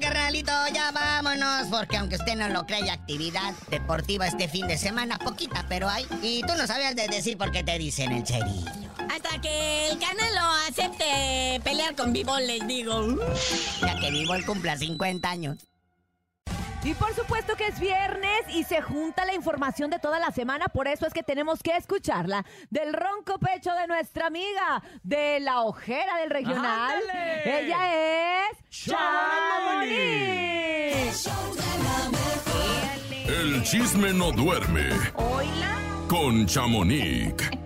[0.00, 5.18] Carnalito, ya vámonos, porque aunque usted no lo cree, actividad deportiva este fin de semana,
[5.18, 6.06] poquita, pero hay.
[6.22, 8.70] Y tú no sabías de decir por qué te dicen el cerillo.
[9.10, 13.16] Hasta que el Canelo acepte pelear con Bibol, les digo.
[13.80, 15.58] Ya que Bibol cumpla 50 años.
[16.86, 20.66] Y por supuesto que es viernes y se junta la información de toda la semana,
[20.66, 25.62] por eso es que tenemos que escucharla del ronco pecho de nuestra amiga, de la
[25.62, 26.94] ojera del regional.
[27.02, 27.64] ¡Ándale!
[27.64, 30.04] Ella es Chamonix.
[31.24, 31.66] Chamonix.
[33.26, 35.80] El chisme no duerme Hola.
[36.08, 37.65] con Chamonix.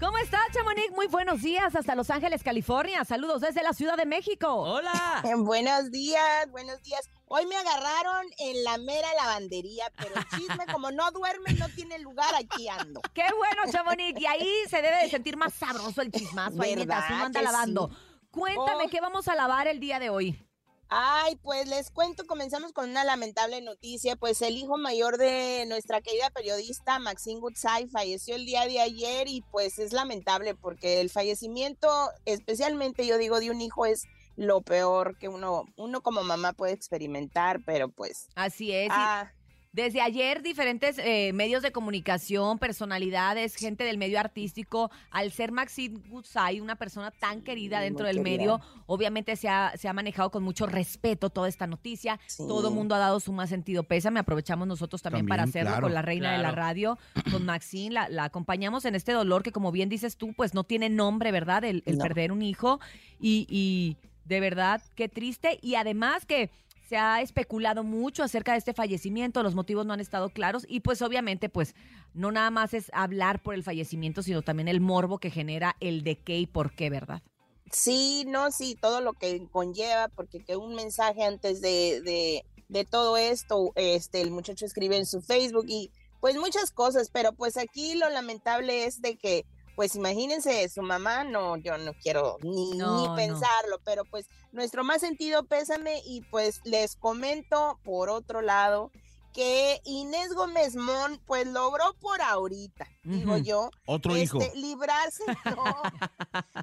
[0.00, 0.90] ¿Cómo está, Chamonix?
[0.94, 3.04] Muy buenos días hasta Los Ángeles, California.
[3.04, 4.48] Saludos desde la Ciudad de México.
[4.48, 5.22] ¡Hola!
[5.36, 7.02] Buenos días, buenos días.
[7.26, 11.98] Hoy me agarraron en la mera lavandería, pero el chisme, como no duerme, no tiene
[11.98, 13.02] lugar, aquí ando.
[13.12, 14.18] Qué bueno, Chamonix.
[14.18, 17.40] Y ahí se debe de sentir más sabroso el chismazo ahí mientras ¿Verdad uno anda
[17.40, 17.88] que lavando.
[17.90, 17.96] sí?
[18.30, 18.88] Cuéntame, Oh.
[18.90, 20.49] ¿qué vamos a lavar el día de hoy?
[20.92, 26.00] Ay, pues les cuento, comenzamos con una lamentable noticia, pues el hijo mayor de nuestra
[26.00, 31.08] querida periodista Maxine Goodside falleció el día de ayer y pues es lamentable porque el
[31.08, 31.88] fallecimiento,
[32.24, 36.72] especialmente yo digo de un hijo es lo peor que uno uno como mamá puede
[36.72, 38.88] experimentar, pero pues Así es.
[38.88, 39.32] y ah,
[39.72, 46.00] Desde ayer diferentes eh, medios de comunicación, personalidades, gente del medio artístico, al ser Maxine
[46.08, 48.36] Goodside una persona tan querida dentro del querida.
[48.36, 52.18] medio, obviamente se ha, se ha manejado con mucho respeto toda esta noticia.
[52.26, 52.42] Sí.
[52.48, 54.18] Todo el mundo ha dado su más sentido pésame.
[54.18, 55.82] Aprovechamos nosotros también, para hacerlo claro.
[55.82, 56.98] con la reina de la radio,
[57.30, 57.94] con Maxine.
[57.94, 61.30] La, la acompañamos en este dolor que, como bien dices tú, pues no tiene nombre,
[61.30, 61.62] ¿verdad?
[61.62, 62.02] El, el No.
[62.02, 62.80] perder un hijo.
[63.20, 65.60] Y, y de verdad, qué triste.
[65.62, 66.50] Y además que
[66.90, 70.80] se ha especulado mucho acerca de este fallecimiento, los motivos no han estado claros y
[70.80, 71.76] pues obviamente pues
[72.14, 76.02] no nada más es hablar por el fallecimiento, sino también el morbo que genera el
[76.02, 77.22] de qué y por qué, ¿verdad?
[77.70, 82.84] Sí, no, sí, todo lo que conlleva, porque que un mensaje antes de, de, de
[82.84, 87.56] todo esto, este, el muchacho escribe en su Facebook y pues muchas cosas, pero pues
[87.56, 92.76] aquí lo lamentable es de que, pues imagínense, su mamá, no, yo no quiero ni,
[92.76, 93.14] No, ni no.
[93.16, 98.90] pensarlo, pero pues nuestro más sentido pésame y pues les comento por otro lado
[99.32, 104.40] que Inés Gómez Mon pues logró por ahorita, digo yo, Otro hijo.
[104.40, 105.22] este, librarse,
[105.56, 105.82] no,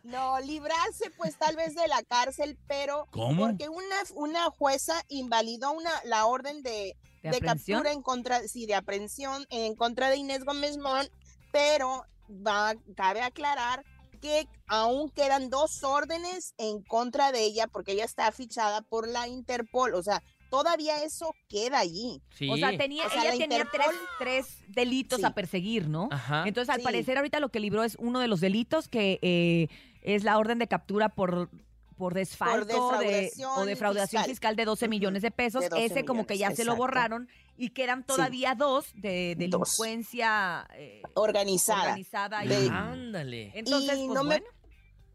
[0.03, 3.45] no, librarse pues tal vez de la cárcel, pero ¿Cómo?
[3.47, 8.75] porque una, una jueza invalidó una, la orden de, ¿De, captura en contra, sí, de
[8.75, 11.07] aprehensión en contra de Inés Gómez Mon,
[11.53, 13.83] pero va, cabe aclarar
[14.21, 19.27] que aún quedan dos órdenes en contra de ella porque ella está fichada por la
[19.27, 22.21] Interpol, o sea, todavía eso queda allí.
[22.35, 22.49] Sí.
[22.49, 23.87] O sea, tenía, O sea, ella la tenía tres,
[24.17, 25.25] tres delitos Sí.
[25.25, 26.09] a perseguir, ¿no?
[26.11, 26.45] Ajá.
[26.47, 26.83] Entonces, al Sí.
[26.83, 29.67] parecer, ahorita lo que libró es uno de los delitos que eh,
[30.01, 31.49] es la orden de captura por
[31.97, 34.29] por desfalco defraudación o defraudación fiscal.
[34.29, 34.55] fiscal.
[34.55, 34.89] de 12 Ujú.
[34.89, 35.61] millones de pesos.
[35.63, 39.77] De 12 Ese como que ya se lo borraron y quedan todavía dos de Dos.
[39.77, 41.81] delincuencia eh, Organizada.
[41.81, 42.45] organizada.
[42.45, 43.51] y- De- Ándale.
[43.55, 44.45] Entonces, Y pues no me- bueno.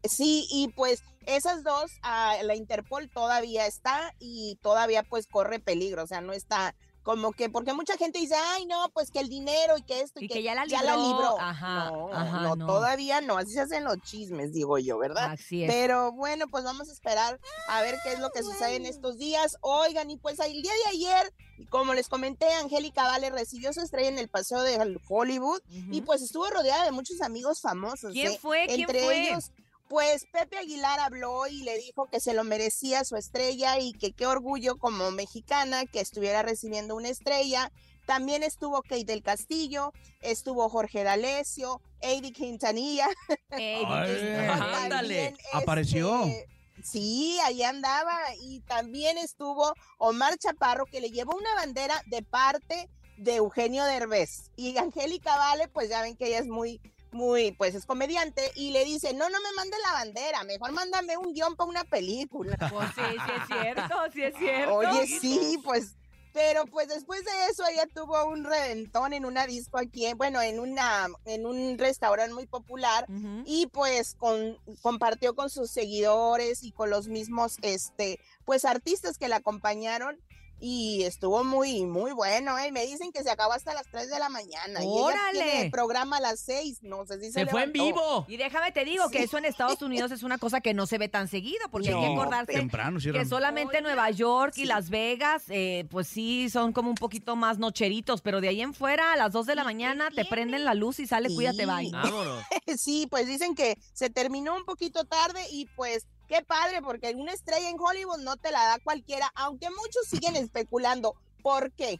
[0.03, 6.03] Sí, y pues esas dos, ah, la Interpol todavía está y todavía pues corre peligro,
[6.03, 9.27] o sea, no está como que, porque mucha gente dice, ay, no, pues que el
[9.29, 10.97] dinero y que esto y, Y que ya la libró.
[10.97, 11.39] libró.
[11.39, 12.65] Ajá, no, ajá, no, no.
[12.65, 15.31] todavía no, así se hacen los chismes, digo yo, ¿verdad?
[15.31, 15.71] Así es.
[15.71, 19.17] Pero bueno, pues vamos a esperar a ver qué es lo que sucede en estos
[19.17, 19.57] días.
[19.61, 21.33] Oigan, y pues el día de ayer,
[21.69, 25.61] como les comenté, Angélica Vale recibió su estrella en el Paseo de Hollywood
[25.91, 28.13] y pues estuvo rodeada de muchos amigos famosos.
[28.13, 28.39] ¿Quién ¿eh?
[28.41, 28.65] fue?
[28.67, 29.27] ¿Quién Entre fue?
[29.29, 29.51] ellos,
[29.93, 34.11] pues Pepe Aguilar habló y le dijo que se lo merecía su estrella y que
[34.11, 37.71] qué orgullo como mexicana que estuviera recibiendo una estrella.
[38.07, 43.07] También estuvo Kate del Castillo, estuvo Jorge D'Alessio, Eddie Quintanilla.
[43.51, 45.25] Ay, ándale.
[45.25, 46.23] También, Apareció.
[46.23, 46.47] este,
[46.83, 52.89] Sí, ahí andaba y también estuvo Omar Chaparro que le llevó una bandera de parte
[53.17, 56.81] de Eugenio Derbez y Angélica Vale, pues ya ven que ella es muy
[57.13, 61.17] muy, pues es comediante y le dice, no, no me mande la bandera, mejor mándame
[61.17, 62.57] un guion para una película.
[62.73, 64.75] Pues sí, sí es cierto, sí es cierto.
[64.75, 65.95] Oye, sí, pues,
[66.33, 70.41] pero pues después de eso ella tuvo un reventón en una disco aquí, en- bueno,
[70.41, 73.05] en una, en un restaurante muy popular
[73.45, 79.27] y pues con, compartió con sus seguidores y con los mismos, este, pues artistas que
[79.27, 80.19] la acompañaron
[80.65, 82.71] y estuvo muy, muy bueno, ¿eh?
[82.71, 84.79] Me dicen que se acabó hasta las 3 de la mañana.
[84.81, 85.43] Y ella ¡Órale!
[85.51, 88.25] tiene programa a las 6, no sé si se Se fue en vivo.
[88.29, 90.97] Y déjame te digo que eso en Estados Unidos es una cosa que no se
[90.97, 95.43] ve tan seguido, porque hay que acordarse temprano que solamente Nueva York y Las Vegas,
[95.49, 99.17] eh, pues sí, son como un poquito más nocheritos, pero de ahí en fuera, a
[99.17, 101.35] las 2 de la mañana, te prenden la luz y sale, Sí.
[101.35, 101.91] cuídate, bye.
[101.91, 102.41] Vámonos.
[102.77, 107.31] Sí, pues dicen que se terminó un poquito tarde y pues qué padre, porque una
[107.31, 111.99] estrella en Hollywood no te la da cualquiera, aunque muchos siguen especulando por qué.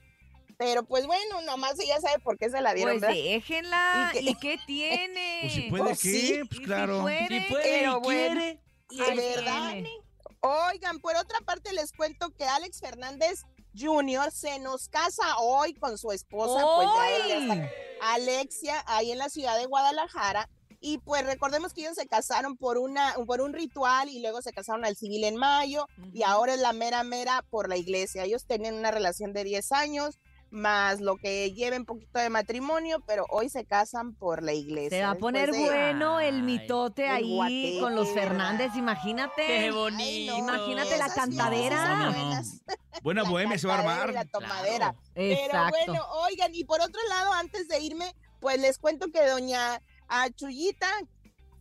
[0.58, 3.00] Pero pues bueno, nomás ella sabe por qué se la dieron.
[3.00, 3.16] Pues ¿verdad?
[3.16, 4.12] déjenla.
[4.14, 4.32] ¿Y qué?
[4.32, 5.40] ¿Y qué tiene?
[5.42, 7.02] Pues si puede Pues pues Y si claro.
[7.02, 8.60] puede, Si puede Pero bueno.
[8.88, 9.16] quiere.
[9.16, 9.72] Verdad.
[9.72, 9.92] tiene.
[10.40, 13.44] Oigan, por otra parte les cuento que Alex Fernández
[13.78, 14.32] Jr.
[14.32, 17.70] se nos casa hoy con su esposa, pues.
[18.02, 20.50] Alexia, ahí en la ciudad de Guadalajara.
[20.86, 24.52] Y pues recordemos que ellos se casaron por, una, por un ritual y luego se
[24.52, 28.26] casaron al civil en mayo y ahora es la mera mera por la iglesia.
[28.26, 30.20] Ellos tenían una relación de 10 años
[30.52, 34.98] más lo que lleven poquito de matrimonio, pero hoy se casan por la iglesia.
[35.00, 38.22] Se va a poner de- bueno el Ay, mitote el ahí guateque, con los ¿verdad?
[38.30, 39.48] Fernández, imagínate.
[39.48, 40.38] Qué Ay, bonito.
[40.38, 41.96] Imagínate la cantadera.
[41.96, 42.12] No, no.
[42.12, 42.62] buenas.
[43.02, 44.14] Buena bohemia se va a armar.
[44.14, 44.78] La tomadera.
[44.94, 44.98] Claro.
[45.16, 45.78] Pero Exacto.
[45.88, 50.30] bueno, oigan, y por otro lado, antes de irme, pues les cuento que doña ah,
[50.36, 50.90] Chuyita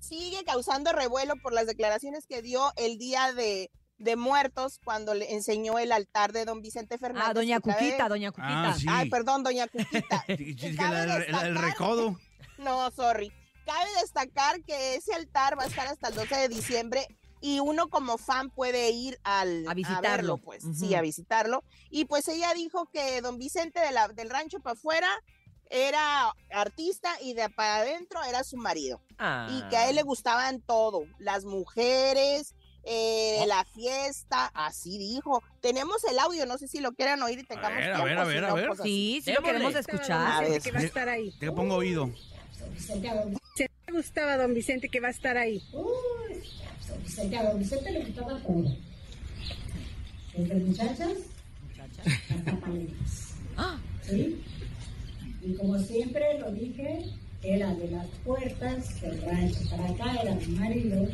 [0.01, 5.33] sigue causando revuelo por las declaraciones que dio el día de, de muertos cuando le
[5.33, 7.29] enseñó el altar de don Vicente Fernández.
[7.31, 8.69] Ah, doña Cuquita, doña Cuquita.
[8.71, 8.87] Ah, sí.
[8.89, 10.25] Ay, perdón, doña Cuquita.
[10.37, 12.19] Sí, sí, el, el- el destacar- recodo.
[12.59, 13.33] No, sorry.
[13.65, 17.07] Cabe destacar que ese altar va a estar hasta el 12 de diciembre
[17.41, 20.03] y uno como fan puede ir al, A visitarlo.
[20.03, 21.65] verlo, pues sí, a visitarlo.
[21.91, 25.09] Y pues ella dijo que don Vicente de la- del rancho para afuera
[25.73, 29.01] era artista y de para adentro era su marido.
[29.51, 32.55] Y que a él le gustaban todo, las mujeres,
[32.85, 33.47] eh, Oh.
[33.47, 35.43] la fiesta, así dijo.
[35.61, 38.19] Tenemos el audio, no sé si lo quieran oír y tengamos ver, a tiempo, ver,
[38.19, 38.67] a si ver, a ver.
[38.69, 38.91] pues así.
[38.91, 40.49] Sí, sí lo queremos A escuchar.
[40.49, 40.61] ver.
[40.63, 41.31] que va a estar ahí.
[41.39, 42.11] Te pongo oído.
[42.79, 42.97] Se
[43.87, 45.63] me gustaba don Vicente que va a estar ahí.
[47.03, 48.77] Vicente, a don Vicente le gustaba todo.
[50.37, 51.13] Desde muchachas
[52.31, 53.35] hasta paletas.
[53.57, 53.79] Ah.
[54.03, 54.43] ¿Sí?
[55.45, 57.01] Y como siempre lo dije,
[57.43, 59.59] era de las puertas rancho.
[59.71, 61.09] Para acá era mi marido.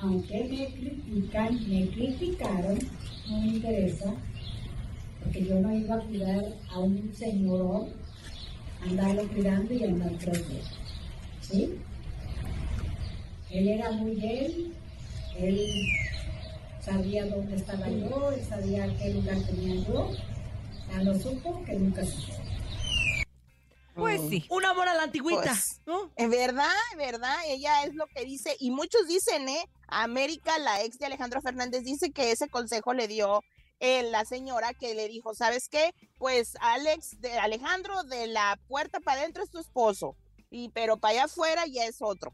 [0.00, 2.78] Aunque me critican, me criticaron,
[3.28, 4.12] no me interesa,
[5.22, 7.86] porque yo no iba a cuidar a un señor,
[8.80, 10.42] andarlo cuidando y andar preso.
[11.40, 11.76] ¿Sí?
[13.52, 14.72] Él era muy él,
[15.38, 15.60] él
[16.80, 20.10] sabía dónde estaba yo, él sabía qué lugar tenía yo.
[20.96, 22.41] A lo supo que nunca supo.
[23.94, 24.46] Pues sí.
[24.48, 25.42] Un amor a la antigüita.
[25.42, 26.10] Pues, ¿no?
[26.16, 29.68] Es verdad, es verdad, ella es lo que dice, y muchos dicen, ¿eh?
[29.88, 33.42] América, la ex de Alejandro Fernández, dice que ese consejo le dio
[33.80, 35.94] eh, la señora que le dijo, ¿sabes qué?
[36.16, 40.16] Pues Alex, de Alejandro, de la puerta para adentro es tu esposo,
[40.50, 42.32] y pero para allá afuera ya es otro.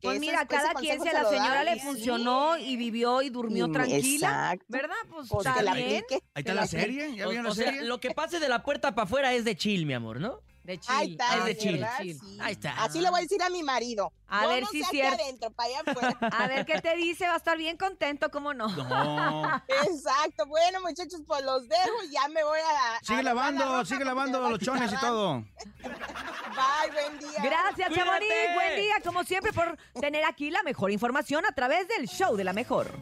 [0.00, 3.20] Que Pues mira, cada quien si a se la señora da, le funcionó y vivió
[3.20, 4.64] y durmió Mm, tranquila, exacto.
[4.68, 4.94] ¿verdad?
[5.10, 6.04] Pues, Pues está bien.
[6.34, 7.16] Ahí está la serie.
[7.16, 7.82] ¿Ya O, vieron la o sea, serie?
[7.82, 10.40] lo que pase de la puerta para afuera es de chill, mi amor, ¿no?
[10.68, 10.94] De chill.
[10.94, 12.38] Ahí está, es de sí.
[12.40, 12.84] Ahí está.
[12.84, 14.12] Así le voy a decir a mi marido.
[14.28, 15.22] A Yo ver no si es aquí cierto.
[15.22, 16.18] adentro, para allá afuera.
[16.30, 18.68] A ver qué te dice, va a estar bien contento, ¿cómo no?
[18.68, 19.62] No.
[19.86, 20.44] Exacto.
[20.44, 22.98] Bueno, muchachos, pues los dejo y ya me voy a.
[23.02, 25.36] Sigue a lavar la lavando, sigue lavando los chones y todo.
[25.82, 27.42] Bye, buen día.
[27.42, 27.90] Gracias.
[27.94, 28.28] Chamonix.
[28.54, 32.44] Buen día, como siempre, por tener aquí la mejor información a través del show de
[32.44, 32.92] la mejor.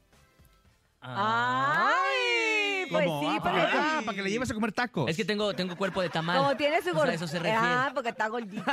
[1.09, 2.87] ¡Ay!
[2.89, 3.21] Pues ¿Cómo?
[3.21, 5.11] sí, ah, pero para, ah, para que le lleves a comer tacos.
[5.11, 6.39] Es que tengo, tengo cuerpo de tamal.
[6.39, 7.11] como tiene su O sea, gordo.
[7.11, 7.59] a eso se refiere.
[7.61, 8.73] Ah, porque está gordito, está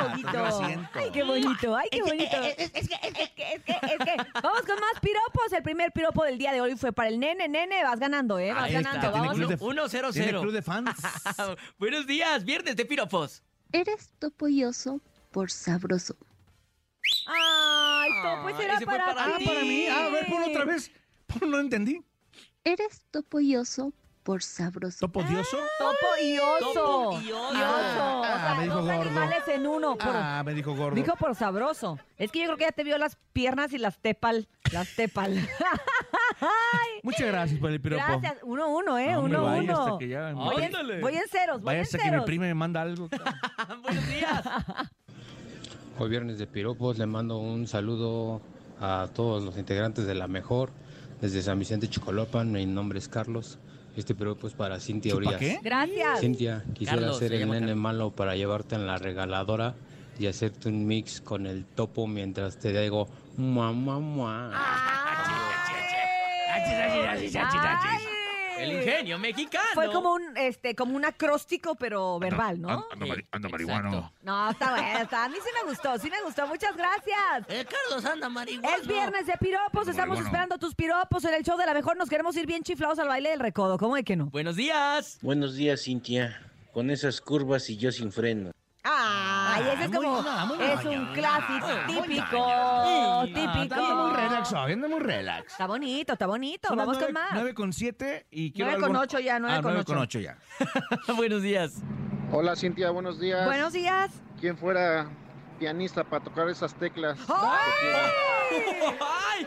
[0.00, 0.32] Ah, gordito.
[0.32, 0.88] lo siento.
[0.92, 2.36] Ay, qué bonito, ay, qué bonito.
[2.42, 5.52] Es que, es que, Es que, es que, es que, vamos con más piropos.
[5.52, 7.48] El primer piropo del día de hoy fue para el nene.
[7.48, 8.52] Nene, vas ganando, ¿eh?
[8.52, 8.90] Vas Ahí está.
[8.92, 9.10] ganando.
[9.12, 9.34] Tiene Vamos.
[9.46, 10.40] club de- Uno, cero, Tiene cero.
[10.42, 10.90] club de fans.
[11.78, 13.42] Buenos días, viernes de piropos.
[13.72, 15.00] Eres topolloso
[15.32, 16.16] por sabroso.
[17.26, 19.44] Ay, Topo, ese Ay, era ese fue para, para ti.
[19.44, 19.86] Ah, para mí.
[19.90, 20.90] Ah, a ver, ponlo otra vez.
[21.46, 22.02] No entendí.
[22.64, 24.98] Eres topolloso por sabroso.
[25.00, 25.58] ¿Topodioso?
[25.78, 26.72] Topo y oso.
[26.72, 27.52] Topo y oso.
[27.58, 28.20] Y oso.
[28.20, 29.00] O Ah, sea, me dijo dos gordo.
[29.02, 29.96] animales en uno.
[29.98, 30.96] Por, Ah, me dijo gordo.
[30.96, 31.98] Dijo por sabroso.
[32.16, 34.48] Es que yo creo que ya te vio las piernas y las tepal.
[34.72, 35.34] Las tepal.
[37.02, 38.02] Muchas gracias por el piropo.
[38.06, 38.38] Gracias.
[38.44, 39.12] Uno, uno, ¿eh?
[39.12, 39.80] No, hombre, uno, vaya, uno.
[39.84, 42.44] hasta que ya- Voy, en, voy en ceros, voy Vaya en hasta que mi prima
[42.46, 43.08] me manda algo.
[43.82, 44.42] Buenos días.
[45.98, 48.40] Hoy viernes de piropos le mando un saludo
[48.80, 50.70] a todos los integrantes de La Mejor
[51.24, 52.52] desde San Vicente Chicolopan.
[52.52, 53.58] Mi nombre es Carlos.
[53.96, 55.40] Este piropo es para Cintia ¿Chupa Urias.
[55.40, 55.58] qué?
[55.62, 56.20] Gracias.
[56.20, 57.82] Cintia, quisiera Carlos, ser se el llama nene Carlos.
[57.82, 59.74] malo para llevarte en la regaladora
[60.18, 63.08] y hacerte un mix con el topo mientras te digo
[63.38, 64.50] mamá, mamá.
[64.54, 65.04] Ay.
[68.58, 69.64] El ingenio mexicano.
[69.74, 72.86] Fue como un, este, como un acróstico, pero verbal, ¿no?
[72.90, 74.12] Ando, ando marihuano.
[74.22, 75.24] No, está bueno, está.
[75.24, 76.46] A mí sí me gustó, sí me gustó.
[76.46, 77.44] Muchas gracias.
[77.48, 78.76] Eh, Carlos anda marihuana.
[78.76, 80.26] Es viernes de piropos, estamos marihuano.
[80.26, 81.96] esperando tus piropos en el show de la mejor.
[81.96, 83.78] Nos queremos ir bien chiflados al baile del recodo.
[83.78, 84.26] ¿Cómo de que no?
[84.26, 85.18] Buenos días.
[85.22, 86.40] Buenos días, Cintia.
[86.72, 88.52] Con esas curvas y yo sin freno.
[89.54, 90.22] Ay, ese es muy- como.
[90.46, 93.74] muy es un clásico, típico, Ah, típico.
[93.74, 95.52] Anda muy relax anda muy relax.
[95.52, 96.68] Está bonito, está bonito.
[96.68, 97.34] Son las Vamos con nueve- más.
[97.40, 99.92] 9 con 7 y quiero Nueve con algo- ocho ya, nueve Ah, con nueve ocho.
[99.94, 100.38] con 8 ya.
[101.16, 101.82] Buenos días.
[102.32, 103.44] Hola Cintia, buenos días.
[103.46, 104.10] Buenos días.
[104.40, 105.06] ¿Quién fuera
[105.58, 107.18] pianista para tocar esas teclas?
[107.28, 108.33] ¡Ay!
[109.00, 109.46] ¡Ay!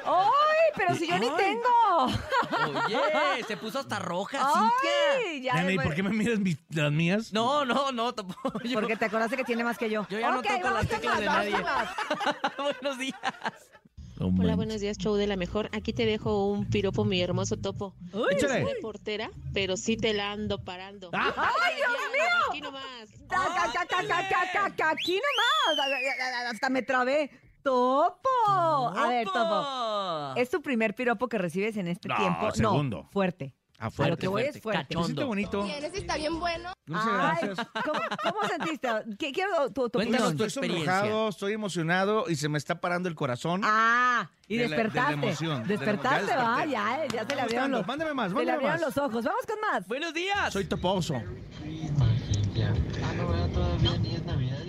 [0.75, 1.33] Pero si yo ni Ay.
[1.37, 2.05] tengo.
[3.33, 4.69] Oye, se puso hasta roja, Ay,
[5.33, 5.53] Cintia.
[5.53, 7.33] ya Nene, ¿y por qué me miras mis- las mías?
[7.33, 8.59] No, no, no, tampoco.
[8.63, 10.05] Yo, Porque te acordaste que tiene más que yo.
[10.09, 11.63] yo ya no toco vamos las con teclas más, de vamos nadie.
[11.63, 12.73] con más.
[12.81, 13.15] Buenos días.
[14.19, 14.55] No Hola, manches.
[14.55, 15.69] buenos días, show de la mejor.
[15.73, 17.93] Aquí te dejo un piropo, mi hermoso topo.
[18.13, 18.63] Uy, Échale.
[18.63, 21.11] Soy portera, pero sí te la ando parando.
[21.13, 22.23] ¡Ay, Dios mío!
[22.49, 22.83] Aquí nomás.
[23.29, 25.19] Ca, ca, ca, ca, ca, ca, ca, ca, Aquí
[25.69, 25.87] nomás.
[26.51, 27.29] Hasta me trabé.
[27.63, 28.27] ¡Topo!
[28.47, 30.39] A ver, Topo.
[30.39, 32.51] ¿Es tu primer piropo que recibes en este No, tiempo?
[32.51, 32.97] segundo.
[33.03, 33.53] No, fuerte.
[33.79, 34.95] Ah, A fuerte, lo que voy fuerte, es fuerte.
[34.95, 35.27] cachondo.
[35.27, 35.63] Bonito.
[35.63, 36.71] Tienes, está bien bueno.
[36.87, 37.13] Muchas Ay,
[37.47, 37.67] gracias.
[37.85, 38.87] ¿cómo, cómo sentiste?
[39.19, 40.37] ¿Qué- Quiero tu, tu Cuéntanos opinión.
[40.37, 43.61] tu Estoy sonrojado, estoy emocionado y se me está parando el corazón.
[43.63, 45.13] Ah, y De la- de la despertaste.
[45.13, 48.23] emoción, de la- despertaste, ya va, ya, ya se le ¿Cómo abrieron los, Mándame más,
[48.25, 48.95] se le mándame abrieron más.
[48.95, 49.25] los ojos.
[49.25, 49.87] Vamos con más.
[49.87, 50.51] Buenos días.
[50.53, 51.21] Soy toposo.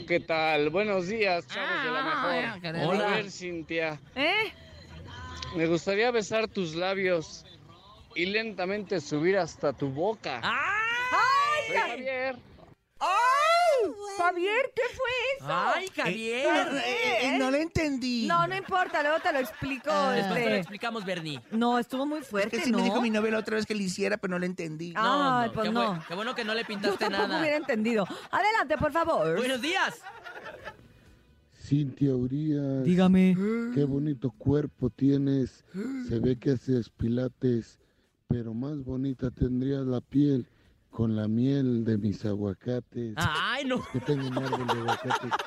[0.09, 0.71] ¿Qué tal?
[0.71, 2.88] Buenos días, chavos de la Ah, mejor.
[2.94, 3.12] Hola.
[3.12, 4.53] A ver, Cintia, ¿Eh?
[5.55, 7.44] me gustaría besar tus labios
[8.14, 10.40] y lentamente subir hasta tu boca.
[11.66, 12.37] Soy Javier.
[13.01, 13.93] ¡Ay!
[14.19, 15.47] Javier, ¿qué fue eso?
[15.49, 16.69] Ay, Javier.
[16.85, 17.37] ¿Eh?
[17.39, 18.27] no lo entendí.
[18.27, 19.91] No, no importa, luego te lo explico.
[20.11, 20.59] Después te lo este.
[20.59, 21.41] explicamos, Bernie.
[21.53, 22.79] No, estuvo muy fuerte, Es que sí ¿no?
[22.79, 24.93] me dijo mi novia la otra vez que le hiciera, pero no le entendí.
[24.97, 25.87] Ay, no, pues qué, no.
[25.87, 27.41] bueno, qué bueno que no le Yo pintaste tampoco nada.
[27.41, 28.05] hubiera entendido.
[28.31, 29.37] Adelante, por favor.
[29.37, 30.01] Buenos días.
[31.61, 32.85] Cintia Urias.
[32.85, 33.37] Dígame.
[33.75, 35.65] Qué bonito cuerpo tienes.
[36.09, 37.79] Se ve que haces pilates,
[38.27, 40.47] pero más bonita tendrías la piel
[40.90, 43.14] con la miel de mis aguacates.
[43.16, 43.77] Ay, no.
[43.77, 45.31] Es que tengo un árbol de aguacates.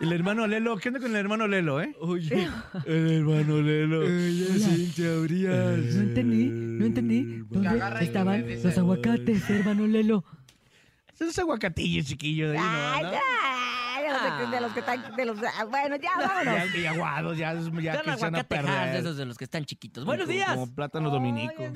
[0.00, 1.92] El hermano Lelo, ¿qué onda con el hermano Lelo, eh?
[2.00, 2.48] Oye,
[2.86, 4.06] el hermano Lelo.
[4.06, 5.76] Cintia Urias.
[5.94, 7.42] No entendí, no entendí.
[7.50, 10.24] ¿Dónde estaban los aguacates, hermano Lelo?
[11.14, 13.10] Son esos aguacatillos chiquillos de ahí, Ay, ¿no?
[14.36, 16.72] De los de, de los que están, de los, ah, bueno, ya, vámonos.
[16.74, 18.96] Ya, ya aguados, ya, que se van a aguacatejas de perder.
[18.96, 20.04] esos de los que están chiquitos.
[20.04, 20.50] Buenos Como- días.
[20.52, 21.62] Como plátano dominico.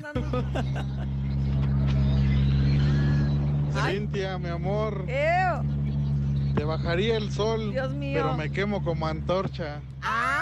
[3.85, 6.53] Cintia, mi amor, Ew.
[6.55, 8.13] te bajaría el sol, Dios mío.
[8.21, 9.81] pero me quemo como antorcha.
[10.01, 10.41] ¡Ah!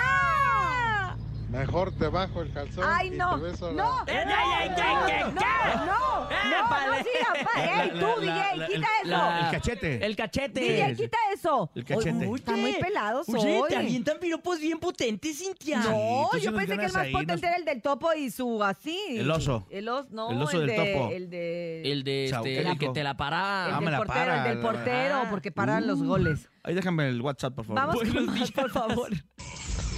[1.51, 4.11] Mejor te bajo el calzón Ay, y no, te beso no, la...
[4.13, 4.23] ¡Ey, ey,
[4.61, 5.45] ey, qué, qué, no, qué!
[5.75, 9.29] no, no, no, no sigas, pa- ey, tú, DJ, quita eso.
[9.45, 10.05] El cachete.
[10.05, 10.59] El cachete.
[10.61, 11.69] DJ, quita eso.
[11.75, 12.27] El cachete.
[12.27, 13.69] Oye, Está muy pelado Oye, soy.
[13.69, 15.79] te avientan piropos bien potentes, Cintia.
[15.79, 18.97] No, yo pensé que el más potente era el del topo y su así.
[19.09, 19.67] El oso.
[19.69, 21.09] El oso, no, El oso el del de, topo.
[21.11, 21.81] El de...
[21.91, 23.65] El de este, el que te la para.
[23.67, 26.05] el Ah, del portero, el del portero, porque paran los Uh.
[26.05, 26.49] goles.
[26.63, 27.81] Ahí déjame el WhatsApp, por favor.
[27.97, 29.09] Vamos por favor.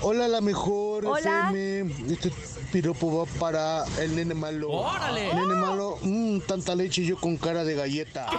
[0.00, 1.48] Hola, la mejor Hola.
[1.50, 2.12] FM.
[2.12, 2.30] Este
[2.72, 4.70] piropo va para el nene malo.
[4.70, 5.34] ¡Órale!
[5.34, 8.26] Nene malo, mmm, tanta leche y yo con cara de galleta.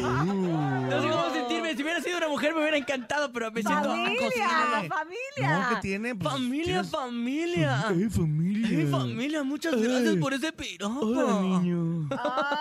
[0.00, 1.74] No sé cómo sentirme.
[1.74, 4.82] Si hubiera sido una mujer me hubiera encantado, pero me siento Familia, acosada.
[4.82, 5.58] la familia.
[5.58, 6.14] No, ¿qué tiene?
[6.14, 7.84] Pues, Familia, tienes- familia.
[7.90, 8.47] ¡Eh, familia!
[8.68, 11.00] Ay, familia, muchas gracias por ese piropo.
[11.00, 12.08] Hola, niño.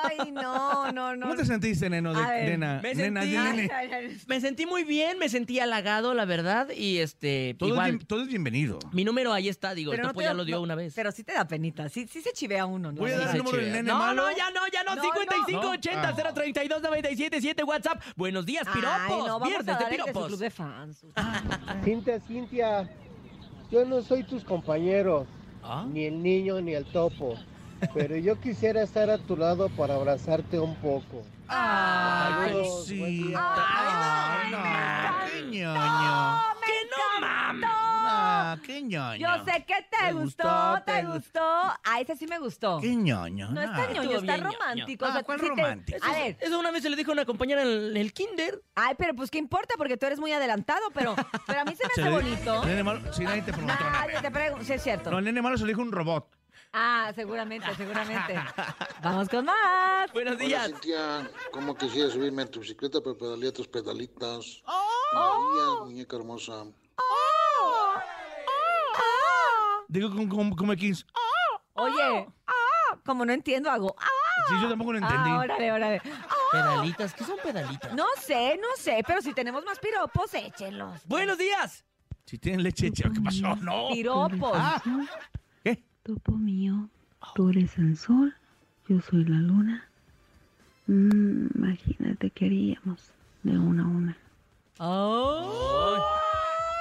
[0.04, 1.22] Ay, no, no, no.
[1.28, 2.14] ¿Cómo te sentiste, neno?
[2.14, 3.70] De, A ver, nena, Me nena, sentí, di nene.
[3.74, 4.18] Ay, ay, ay.
[4.28, 8.08] me sentí muy bien, me sentí halagado, la verdad, y este, Todo, igual, es bien-
[8.08, 8.80] todo es bienvenido.
[8.92, 10.76] mi número ahí está, digo, el no topo te ya da- lo dio no, una
[10.76, 10.94] vez.
[10.96, 13.00] Pero sí te da penita, sí, sí se chivea uno, ¿no?
[13.02, 13.82] Voy a dar el número del chivea.
[13.82, 14.24] nene no, malo.
[14.24, 16.34] no, ya no, ya no, No, 5580 no.
[16.34, 18.02] 032 977 WhatsApp.
[18.16, 18.98] Buenos días, piropos.
[19.00, 20.28] Ay, no, vamos Viernes a de dar el de su piropos.
[20.28, 21.06] club de fans.
[21.84, 22.90] Cintia, Cintia,
[23.72, 25.28] yo no soy tus compañeros,
[25.70, 25.86] ¿Ah?
[25.92, 27.36] ni el niño ni el topo,
[27.94, 31.26] pero yo quisiera estar a tu lado para abrazarte un poco.
[31.50, 32.56] Ay,
[32.86, 33.34] sí.
[33.36, 34.58] Ay, no,
[35.30, 36.42] qué ñoño.
[36.66, 37.97] ¡Que no mames!
[38.10, 39.18] Ah, qué ñoño.
[39.38, 41.42] Yo sé que te, Te gustó, te gustó.
[41.44, 42.80] Ah, ese sí me gustó.
[42.80, 43.50] Qué ñoño.
[43.52, 44.58] No está ñoño, Estuvo está bien ñoño.
[44.60, 45.06] romántico.
[45.06, 45.98] Ah, o sea, ¿cuál sí te- romántico?
[46.06, 48.14] A ver, Eso una vez se le dijo a una compañera en el, en el
[48.14, 48.62] kinder.
[48.76, 51.84] ay, pero pues qué importa, porque tú eres muy adelantado, pero, pero a mí se
[51.86, 52.66] me hace bonito.
[52.66, 54.06] nene malo, sí, nadie te preguntó nada.
[54.08, 55.12] Nadie te pregunta, sí es cierto.
[55.12, 56.30] No, el nene malo se lo dijo un robot.
[56.74, 58.36] Ah, seguramente, seguramente.
[59.02, 60.12] Vamos con más.
[60.12, 60.66] Buenos Hola, días.
[60.68, 64.62] Cintia, ¿cómo quisiera subirme en tu bicicleta para pedalear tus pedalitas?
[64.66, 64.84] Oh.
[65.14, 66.66] María, muñeca hermosa.
[69.88, 71.06] Digo como, como, como el 15.
[71.74, 72.28] Oye,
[73.06, 73.96] como no entiendo, hago.
[74.50, 75.30] Sí, yo tampoco lo entendí.
[75.30, 76.02] Ah, órale, órale.
[76.52, 77.94] Pedalitas, ¿qué son pedalitas?
[77.94, 81.06] No sé, no sé, pero si tenemos más piropos, échenlos.
[81.06, 81.86] Buenos días.
[82.26, 83.56] Si tienen leche, che, ¿qué pasó?
[83.58, 83.90] No.
[83.92, 84.52] Piropos.
[84.54, 84.82] Ah,
[85.64, 85.84] ¿Qué?
[86.04, 86.90] Topo mío,
[87.36, 88.36] tú eres el sol,
[88.88, 89.88] yo soy la luna.
[90.88, 93.12] Mm, imagínate qué haríamos
[93.44, 94.18] de una a una.
[94.80, 96.18] Oh.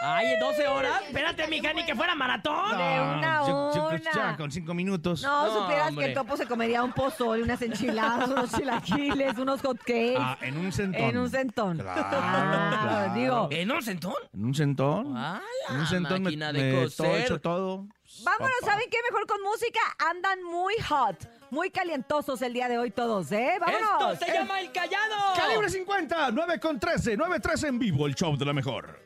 [0.02, 1.02] Ay, 12 horas.
[1.06, 2.70] Espérate, mija, ni que fuera maratón.
[2.70, 3.98] De una a yo- yo- una.
[4.14, 5.22] ya, con cinco minutos.
[5.22, 6.04] No, No, supieras hombre.
[6.04, 10.16] que el topo se comería un pozole, unas enchiladas, unos chilaquiles, unos hotcakes.
[10.18, 11.02] Ah, en un centón.
[11.02, 11.78] en un centón.
[11.78, 13.14] Claro, Ah, claro.
[13.14, 14.14] Digo, ¿En un centón?
[14.34, 15.14] ¿En un centón?
[15.16, 15.40] Ah,
[15.70, 17.22] en un centón me, máquina de me coser.
[17.22, 17.86] hecho todo.
[18.22, 18.72] vámonos, Papá.
[18.72, 18.98] ¿saben qué?
[19.10, 19.80] Mejor con música.
[20.10, 23.56] Andan muy hot, muy calientosos el día de hoy todos, ¿eh?
[23.60, 24.12] ¡Vámonos!
[24.14, 25.34] Esto se llama El Callado.
[25.36, 29.00] Calibre 50, 9 con 13, 9 13 en vivo, el show de la mejor.